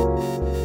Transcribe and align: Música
Música 0.00 0.59